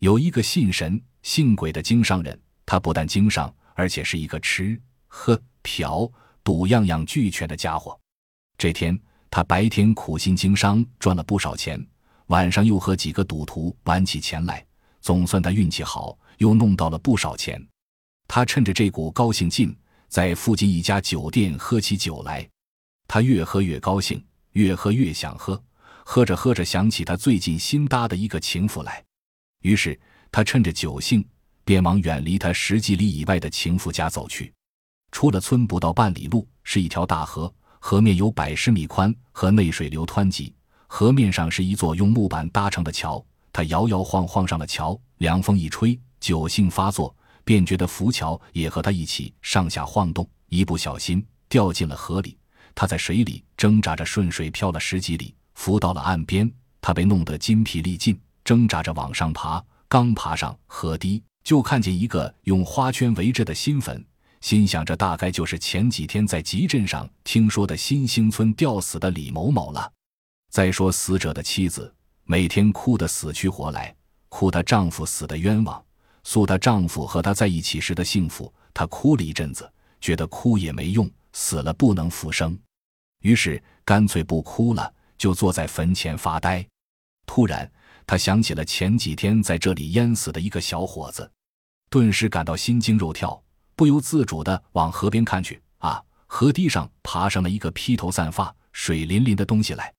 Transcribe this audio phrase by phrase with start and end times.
[0.00, 6.10] 有一个信神信鬼的经商人，他不但经商，而且是一个吃喝嫖
[6.42, 7.98] 赌样样俱全的家伙。
[8.56, 8.98] 这天，
[9.30, 11.86] 他白天苦心经商，赚了不少钱，
[12.28, 14.66] 晚上又和几个赌徒玩起钱来。
[15.02, 17.62] 总算他运气好，又弄到了不少钱。
[18.26, 19.76] 他趁着这股高兴劲，
[20.08, 22.48] 在附近一家酒店喝起酒来。
[23.06, 25.62] 他越喝越高兴，越喝越想喝。
[26.06, 29.04] 喝着喝着，想起他最近新搭的一个情妇来，
[29.60, 29.98] 于是
[30.32, 31.24] 他趁着酒兴，
[31.64, 34.52] 便往远离他十几里以外的情妇家走去。
[35.12, 40.54] 出了村不到半里路，是一条大河，河面有百十米宽，河内水流湍急。
[40.86, 43.24] 河面上是一座用木板搭成的桥。
[43.52, 52.38] 他摇摇晃晃上了桥，凉风一吹，酒兴发作，便觉得浮桥也和他一起上下晃动，一不小心掉进了河里。
[52.74, 55.34] 他在水里挣扎着顺水漂了十几里。
[55.54, 58.18] 浮到了岸边，他被弄得筋疲力尽，
[58.50, 59.64] 挣扎着往上爬。
[59.86, 64.04] 刚爬上河堤，就看见一个用花圈围着的新坟，
[64.40, 69.92] 心想着大概就是前几天在集镇上听说的新兴村吊死的李某某了。
[70.50, 73.94] 再说死者的妻子，每天哭得死去活来，
[74.28, 75.80] 哭她丈夫死的冤枉，
[76.24, 78.52] 诉她丈夫和她在一起时的幸福。
[78.74, 82.58] 她哭了一阵子，觉得哭也没用，死了不能复生，
[83.22, 84.92] 于是干脆不哭了。
[85.16, 86.66] 就坐在坟前发呆，
[87.26, 87.70] 突然
[88.10, 91.30] 他想起了前几天在这里淹死的一个小伙子，
[91.88, 93.40] 顿时感到心惊肉跳，
[93.76, 95.62] 不由自主地往河边看去。
[95.78, 99.94] 啊，河堤上爬上了一个披头散发、水淋淋的东西来。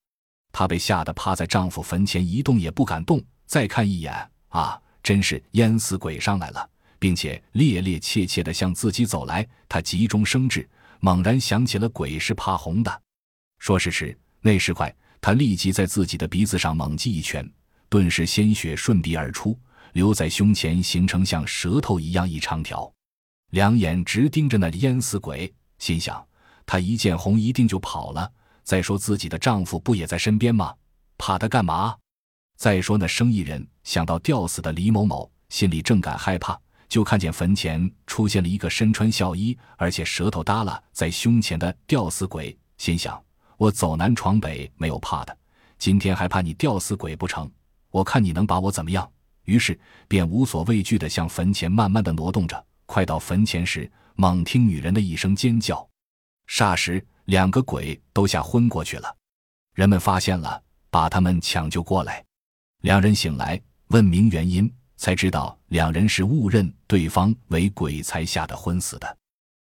[0.51, 3.23] 她被吓得趴在丈夫坟前一动也不敢动。
[3.45, 4.13] 再看一眼，
[4.49, 9.47] 啊，真是淹死鬼上来了，并且趔趔趄趄地向自己走来。
[9.69, 13.01] 她急中生智，猛然想起了鬼是怕红的。
[13.59, 14.93] 说时迟，那时快。
[15.21, 17.47] 他立即在自己的鼻子上猛击一拳，
[17.91, 19.59] 顿时鲜血顺鼻而出，
[19.91, 22.89] 流在胸前，形成像舌头一样一长条。
[23.49, 26.25] 两眼直盯着那淹死鬼，心想：
[26.65, 28.31] 他一见红，一定就跑了。
[28.63, 30.73] 再说自己的丈夫不也在身边吗？
[31.17, 31.93] 怕他干嘛？
[32.55, 36.57] 再说那生意人想到吊死的李某某，心里正感害怕，
[36.87, 43.21] 就看见坟前出现了一个身穿孝衣，而且舌头耷拉在胸前的吊死鬼，心想。
[43.57, 45.37] 我走南闯北没有怕的，
[45.77, 47.51] 今天还怕你吊死鬼不成？
[47.91, 49.09] 我看你能把我怎么样？
[49.45, 52.65] 于是便无所畏惧地向坟前慢慢地挪动着。
[52.85, 55.87] 快到坟前时，猛听女人的一声尖叫，
[56.47, 59.15] 霎时两个鬼都吓昏过去了。
[59.73, 62.23] 人们发现了，把他们抢救过来。
[62.81, 69.17] 两人醒来，问明原因，才知道两人是误认对方为鬼才吓得昏死的。